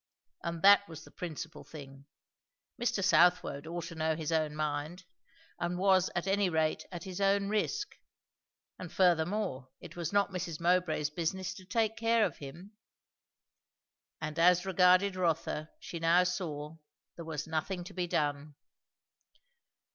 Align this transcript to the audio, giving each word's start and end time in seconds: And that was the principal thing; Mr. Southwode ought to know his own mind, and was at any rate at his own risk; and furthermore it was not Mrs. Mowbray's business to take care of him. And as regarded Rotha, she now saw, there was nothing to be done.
And 0.41 0.63
that 0.63 0.89
was 0.89 1.03
the 1.03 1.11
principal 1.11 1.63
thing; 1.63 2.07
Mr. 2.81 3.03
Southwode 3.03 3.67
ought 3.67 3.83
to 3.83 3.93
know 3.93 4.15
his 4.15 4.31
own 4.31 4.55
mind, 4.55 5.05
and 5.59 5.77
was 5.77 6.09
at 6.15 6.25
any 6.25 6.49
rate 6.49 6.83
at 6.91 7.03
his 7.03 7.21
own 7.21 7.49
risk; 7.49 7.97
and 8.79 8.91
furthermore 8.91 9.69
it 9.79 9.95
was 9.95 10.11
not 10.11 10.31
Mrs. 10.31 10.59
Mowbray's 10.59 11.11
business 11.11 11.53
to 11.53 11.65
take 11.65 11.97
care 11.97 12.25
of 12.25 12.37
him. 12.37 12.71
And 14.19 14.39
as 14.39 14.65
regarded 14.65 15.15
Rotha, 15.15 15.69
she 15.79 15.99
now 15.99 16.23
saw, 16.23 16.77
there 17.15 17.23
was 17.25 17.45
nothing 17.45 17.83
to 17.83 17.93
be 17.93 18.07
done. 18.07 18.55